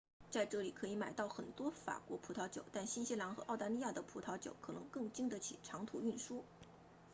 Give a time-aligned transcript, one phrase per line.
[0.31, 6.43] 在这里可以买到很多法国葡萄酒但新西兰和澳大利亚的葡萄酒可能更经得起长途运输